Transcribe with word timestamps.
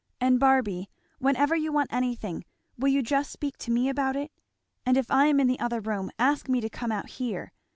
And 0.19 0.39
Barby, 0.39 0.89
whenever 1.19 1.55
you 1.55 1.71
want 1.71 1.93
anything, 1.93 2.43
will 2.75 2.87
you 2.89 3.03
just 3.03 3.31
speak 3.31 3.55
to 3.59 3.69
me 3.71 3.87
about 3.87 4.15
it? 4.15 4.31
and 4.83 4.97
if 4.97 5.11
I 5.11 5.27
am 5.27 5.39
in 5.39 5.45
the 5.45 5.59
other 5.59 5.79
room 5.79 6.09
ask 6.17 6.49
me 6.49 6.59
to 6.59 6.69
come 6.71 6.91
out 6.91 7.07
here. 7.09 7.51